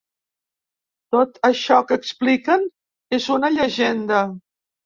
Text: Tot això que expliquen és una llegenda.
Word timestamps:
Tot 1.15 1.37
això 1.51 1.77
que 1.91 1.99
expliquen 2.01 2.67
és 3.19 3.31
una 3.39 3.55
llegenda. 3.59 4.27